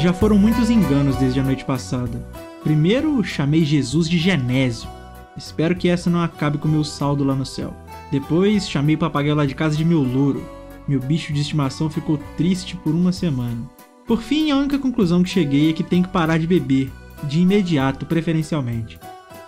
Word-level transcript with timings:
Já 0.00 0.14
foram 0.14 0.38
muitos 0.38 0.70
enganos 0.70 1.16
desde 1.16 1.40
a 1.40 1.42
noite 1.42 1.62
passada. 1.62 2.26
Primeiro, 2.62 3.22
chamei 3.22 3.66
Jesus 3.66 4.08
de 4.08 4.16
Genésio. 4.16 4.88
Espero 5.36 5.76
que 5.76 5.90
essa 5.90 6.08
não 6.08 6.22
acabe 6.22 6.56
com 6.56 6.66
meu 6.66 6.82
saldo 6.82 7.22
lá 7.22 7.34
no 7.34 7.44
céu. 7.44 7.74
Depois, 8.10 8.66
chamei 8.66 8.94
o 8.94 8.98
papagaio 8.98 9.34
lá 9.34 9.44
de 9.44 9.54
casa 9.54 9.76
de 9.76 9.84
meu 9.84 10.02
louro. 10.02 10.42
Meu 10.88 11.00
bicho 11.00 11.34
de 11.34 11.42
estimação 11.42 11.90
ficou 11.90 12.18
triste 12.34 12.76
por 12.78 12.94
uma 12.94 13.12
semana. 13.12 13.58
Por 14.06 14.22
fim, 14.22 14.50
a 14.50 14.56
única 14.56 14.78
conclusão 14.78 15.22
que 15.22 15.28
cheguei 15.28 15.68
é 15.68 15.74
que 15.74 15.84
tem 15.84 16.02
que 16.02 16.08
parar 16.08 16.38
de 16.38 16.46
beber, 16.46 16.90
de 17.24 17.40
imediato, 17.40 18.06
preferencialmente. 18.06 18.98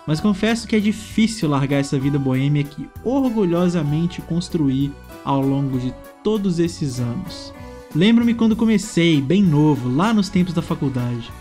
Mas 0.05 0.19
confesso 0.19 0.67
que 0.67 0.75
é 0.75 0.79
difícil 0.79 1.49
largar 1.49 1.79
essa 1.79 1.97
vida 1.97 2.19
boêmia 2.19 2.63
que 2.63 2.87
orgulhosamente 3.03 4.21
construí 4.21 4.91
ao 5.25 5.41
longo 5.41 5.79
de 5.79 5.91
todos 6.23 6.59
esses 6.59 6.99
anos. 6.99 7.51
Lembro-me 7.95 8.33
quando 8.33 8.55
comecei, 8.55 9.21
bem 9.21 9.43
novo, 9.43 9.87
lá 9.87 10.11
nos 10.11 10.27
tempos 10.27 10.53
da 10.53 10.63
faculdade. 10.63 11.31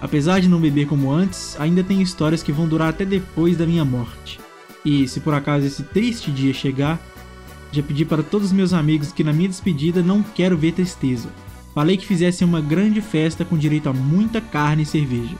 Apesar 0.00 0.40
de 0.40 0.48
não 0.48 0.58
beber 0.58 0.86
como 0.86 1.10
antes, 1.10 1.54
ainda 1.60 1.84
tenho 1.84 2.00
histórias 2.00 2.42
que 2.42 2.50
vão 2.50 2.66
durar 2.66 2.88
até 2.88 3.04
depois 3.04 3.58
da 3.58 3.66
minha 3.66 3.84
morte. 3.84 4.40
E 4.82 5.06
se 5.06 5.20
por 5.20 5.34
acaso 5.34 5.66
esse 5.66 5.82
triste 5.82 6.30
dia 6.30 6.54
chegar, 6.54 6.98
já 7.70 7.82
pedi 7.82 8.06
para 8.06 8.22
todos 8.22 8.46
os 8.46 8.52
meus 8.54 8.72
amigos 8.72 9.12
que 9.12 9.22
na 9.22 9.34
minha 9.34 9.50
despedida 9.50 10.02
não 10.02 10.22
quero 10.22 10.56
ver 10.56 10.72
tristeza. 10.72 11.28
Falei 11.74 11.98
que 11.98 12.06
fizessem 12.06 12.48
uma 12.48 12.62
grande 12.62 13.02
festa 13.02 13.44
com 13.44 13.58
direito 13.58 13.90
a 13.90 13.92
muita 13.92 14.40
carne 14.40 14.84
e 14.84 14.86
cerveja. 14.86 15.36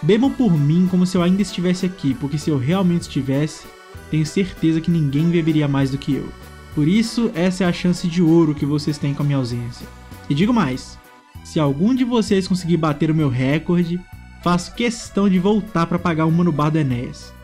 Bebam 0.00 0.30
por 0.30 0.56
mim 0.56 0.86
como 0.88 1.04
se 1.04 1.16
eu 1.16 1.22
ainda 1.22 1.42
estivesse 1.42 1.84
aqui, 1.84 2.14
porque 2.14 2.38
se 2.38 2.48
eu 2.48 2.58
realmente 2.58 3.02
estivesse, 3.02 3.66
tenho 4.08 4.24
certeza 4.24 4.80
que 4.80 4.90
ninguém 4.90 5.30
beberia 5.30 5.66
mais 5.66 5.90
do 5.90 5.98
que 5.98 6.14
eu. 6.14 6.28
Por 6.76 6.86
isso, 6.86 7.28
essa 7.34 7.64
é 7.64 7.66
a 7.66 7.72
chance 7.72 8.06
de 8.06 8.22
ouro 8.22 8.54
que 8.54 8.64
vocês 8.64 8.98
têm 8.98 9.14
com 9.14 9.24
a 9.24 9.26
minha 9.26 9.38
ausência. 9.38 10.01
E 10.32 10.34
digo 10.34 10.50
mais: 10.50 10.98
se 11.44 11.60
algum 11.60 11.94
de 11.94 12.04
vocês 12.04 12.48
conseguir 12.48 12.78
bater 12.78 13.10
o 13.10 13.14
meu 13.14 13.28
recorde, 13.28 14.00
faço 14.42 14.74
questão 14.74 15.28
de 15.28 15.38
voltar 15.38 15.86
para 15.86 15.98
pagar 15.98 16.24
o 16.24 16.32
Mano 16.32 16.50
Bar 16.50 16.70
do 16.70 16.78
Enéas. 16.78 17.34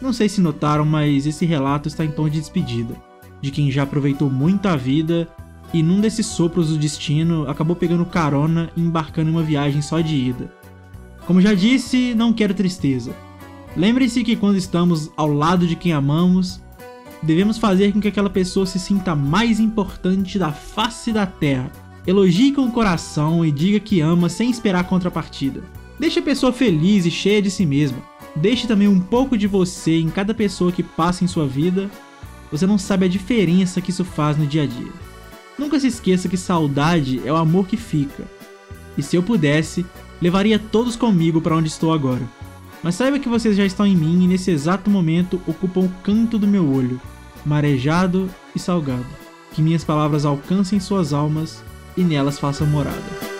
Não 0.00 0.14
sei 0.14 0.30
se 0.30 0.40
notaram, 0.40 0.86
mas 0.86 1.26
esse 1.26 1.44
relato 1.44 1.88
está 1.88 2.06
em 2.06 2.10
tom 2.10 2.30
de 2.30 2.40
despedida, 2.40 2.96
de 3.42 3.50
quem 3.50 3.70
já 3.70 3.82
aproveitou 3.82 4.30
muito 4.30 4.66
a 4.66 4.76
vida 4.76 5.28
e 5.74 5.82
num 5.82 6.00
desses 6.00 6.24
sopros 6.24 6.70
do 6.70 6.78
destino 6.78 7.46
acabou 7.50 7.76
pegando 7.76 8.06
carona 8.06 8.70
e 8.74 8.80
embarcando 8.80 9.28
em 9.28 9.34
uma 9.34 9.42
viagem 9.42 9.82
só 9.82 10.00
de 10.00 10.16
ida. 10.16 10.50
Como 11.26 11.38
já 11.38 11.52
disse, 11.52 12.14
não 12.14 12.32
quero 12.32 12.54
tristeza. 12.54 13.14
Lembre-se 13.76 14.24
que 14.24 14.36
quando 14.36 14.56
estamos 14.56 15.10
ao 15.18 15.30
lado 15.30 15.66
de 15.66 15.76
quem 15.76 15.92
amamos, 15.92 16.62
devemos 17.22 17.58
fazer 17.58 17.92
com 17.92 18.00
que 18.00 18.08
aquela 18.08 18.30
pessoa 18.30 18.64
se 18.64 18.78
sinta 18.78 19.14
mais 19.14 19.60
importante 19.60 20.38
da 20.38 20.50
face 20.50 21.12
da 21.12 21.26
terra 21.26 21.70
Elogie 22.04 22.52
com 22.52 22.62
o 22.62 22.72
coração 22.72 23.44
e 23.44 23.52
diga 23.52 23.78
que 23.78 24.00
ama 24.00 24.28
sem 24.28 24.50
esperar 24.50 24.84
contrapartida. 24.84 25.62
Deixe 25.98 26.18
a 26.18 26.22
pessoa 26.22 26.52
feliz 26.52 27.06
e 27.06 27.10
cheia 27.10 27.40
de 27.40 27.50
si 27.50 27.64
mesma. 27.64 27.98
Deixe 28.34 28.66
também 28.66 28.88
um 28.88 28.98
pouco 28.98 29.38
de 29.38 29.46
você 29.46 30.00
em 30.00 30.08
cada 30.08 30.34
pessoa 30.34 30.72
que 30.72 30.82
passa 30.82 31.22
em 31.22 31.28
sua 31.28 31.46
vida. 31.46 31.88
Você 32.50 32.66
não 32.66 32.76
sabe 32.76 33.06
a 33.06 33.08
diferença 33.08 33.80
que 33.80 33.90
isso 33.90 34.04
faz 34.04 34.36
no 34.36 34.46
dia 34.46 34.64
a 34.64 34.66
dia. 34.66 34.90
Nunca 35.56 35.78
se 35.78 35.86
esqueça 35.86 36.28
que 36.28 36.36
saudade 36.36 37.20
é 37.24 37.32
o 37.32 37.36
amor 37.36 37.68
que 37.68 37.76
fica. 37.76 38.24
E 38.98 39.02
se 39.02 39.14
eu 39.14 39.22
pudesse, 39.22 39.86
levaria 40.20 40.58
todos 40.58 40.96
comigo 40.96 41.40
para 41.40 41.56
onde 41.56 41.68
estou 41.68 41.92
agora. 41.92 42.22
Mas 42.82 42.96
saiba 42.96 43.20
que 43.20 43.28
vocês 43.28 43.56
já 43.56 43.64
estão 43.64 43.86
em 43.86 43.96
mim 43.96 44.24
e 44.24 44.26
nesse 44.26 44.50
exato 44.50 44.90
momento 44.90 45.40
ocupam 45.46 45.82
o 45.82 45.92
canto 46.02 46.36
do 46.36 46.48
meu 46.48 46.68
olho, 46.68 47.00
marejado 47.46 48.28
e 48.56 48.58
salgado. 48.58 49.06
Que 49.52 49.62
minhas 49.62 49.84
palavras 49.84 50.24
alcancem 50.24 50.80
suas 50.80 51.12
almas 51.12 51.62
e 51.96 52.02
nelas 52.02 52.38
façam 52.38 52.66
morada. 52.66 53.32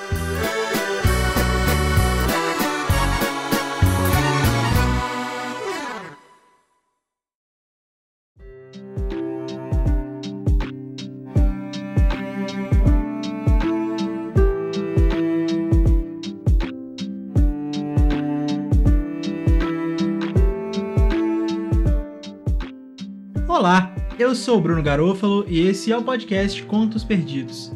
Olá, 23.49 23.95
eu 24.19 24.35
sou 24.35 24.59
o 24.59 24.61
Bruno 24.61 24.83
Garofalo 24.83 25.45
e 25.47 25.61
esse 25.61 25.93
é 25.93 25.97
o 25.97 26.03
podcast 26.03 26.63
Contos 26.65 27.05
Perdidos. 27.05 27.71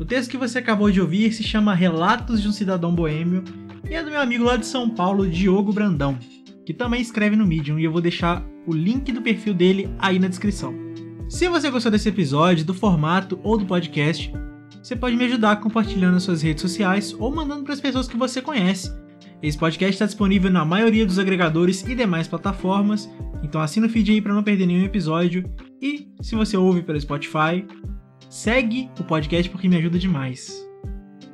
O 0.00 0.04
texto 0.06 0.30
que 0.30 0.38
você 0.38 0.58
acabou 0.58 0.90
de 0.90 0.98
ouvir 0.98 1.30
se 1.30 1.42
chama 1.42 1.74
Relatos 1.74 2.40
de 2.40 2.48
um 2.48 2.52
Cidadão 2.52 2.94
Boêmio 2.94 3.44
e 3.88 3.94
é 3.94 4.02
do 4.02 4.10
meu 4.10 4.18
amigo 4.18 4.44
lá 4.44 4.56
de 4.56 4.64
São 4.64 4.88
Paulo, 4.88 5.28
Diogo 5.28 5.74
Brandão, 5.74 6.18
que 6.64 6.72
também 6.72 7.02
escreve 7.02 7.36
no 7.36 7.46
Medium 7.46 7.78
e 7.78 7.84
eu 7.84 7.92
vou 7.92 8.00
deixar 8.00 8.42
o 8.66 8.72
link 8.72 9.12
do 9.12 9.20
perfil 9.20 9.52
dele 9.52 9.90
aí 9.98 10.18
na 10.18 10.26
descrição. 10.26 10.74
Se 11.28 11.46
você 11.50 11.70
gostou 11.70 11.92
desse 11.92 12.08
episódio, 12.08 12.64
do 12.64 12.72
formato 12.72 13.38
ou 13.42 13.58
do 13.58 13.66
podcast, 13.66 14.32
você 14.82 14.96
pode 14.96 15.16
me 15.16 15.26
ajudar 15.26 15.56
compartilhando 15.56 16.14
nas 16.14 16.22
suas 16.22 16.40
redes 16.40 16.62
sociais 16.62 17.14
ou 17.18 17.30
mandando 17.30 17.64
para 17.64 17.74
as 17.74 17.80
pessoas 17.80 18.08
que 18.08 18.16
você 18.16 18.40
conhece. 18.40 18.90
Esse 19.42 19.58
podcast 19.58 19.92
está 19.92 20.06
disponível 20.06 20.50
na 20.50 20.64
maioria 20.64 21.04
dos 21.04 21.18
agregadores 21.18 21.86
e 21.86 21.94
demais 21.94 22.26
plataformas, 22.26 23.06
então 23.42 23.60
assina 23.60 23.86
o 23.86 23.90
feed 23.90 24.12
aí 24.12 24.22
para 24.22 24.32
não 24.32 24.42
perder 24.42 24.64
nenhum 24.64 24.84
episódio. 24.84 25.44
E 25.78 26.08
se 26.22 26.34
você 26.34 26.56
ouve 26.56 26.82
pelo 26.82 26.98
Spotify, 26.98 27.66
segue 28.30 28.88
o 28.98 29.04
podcast 29.04 29.50
porque 29.50 29.68
me 29.68 29.76
ajuda 29.76 29.98
demais. 29.98 30.66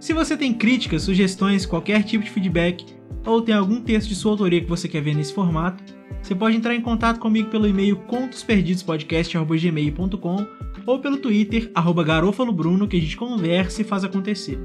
Se 0.00 0.12
você 0.12 0.36
tem 0.36 0.52
críticas, 0.54 1.02
sugestões, 1.02 1.64
qualquer 1.66 2.02
tipo 2.02 2.24
de 2.24 2.30
feedback 2.30 2.84
ou 3.24 3.40
tem 3.42 3.54
algum 3.54 3.80
texto 3.80 4.08
de 4.08 4.16
sua 4.16 4.32
autoria 4.32 4.60
que 4.60 4.68
você 4.68 4.88
quer 4.88 5.02
ver 5.02 5.14
nesse 5.14 5.32
formato, 5.34 5.84
você 6.22 6.34
pode 6.34 6.56
entrar 6.56 6.74
em 6.74 6.80
contato 6.80 7.20
comigo 7.20 7.50
pelo 7.50 7.68
e-mail 7.68 7.96
contosperdidospodcast.gmail.com 7.96 10.46
ou 10.86 10.98
pelo 10.98 11.18
Twitter, 11.18 11.70
arroba 11.74 12.02
garofalobruno, 12.02 12.88
que 12.88 12.96
a 12.96 13.00
gente 13.00 13.16
conversa 13.16 13.82
e 13.82 13.84
faz 13.84 14.02
acontecer. 14.04 14.58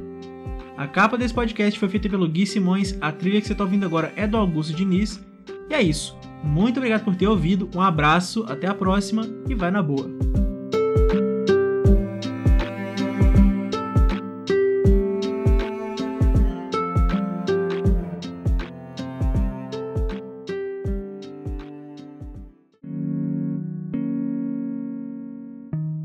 A 0.77 0.87
capa 0.87 1.17
desse 1.17 1.33
podcast 1.33 1.77
foi 1.79 1.89
feita 1.89 2.07
pelo 2.09 2.27
Gui 2.27 2.45
Simões, 2.45 2.97
a 3.01 3.11
trilha 3.11 3.41
que 3.41 3.47
você 3.47 3.53
está 3.53 3.63
ouvindo 3.63 3.85
agora 3.85 4.13
é 4.15 4.25
do 4.25 4.37
Augusto 4.37 4.73
Diniz. 4.73 5.21
E 5.69 5.73
é 5.73 5.81
isso. 5.81 6.17
Muito 6.43 6.77
obrigado 6.77 7.03
por 7.03 7.15
ter 7.15 7.27
ouvido, 7.27 7.69
um 7.75 7.81
abraço, 7.81 8.45
até 8.47 8.67
a 8.67 8.73
próxima 8.73 9.27
e 9.47 9.55
vai 9.55 9.69
na 9.69 9.83
boa. 9.83 10.30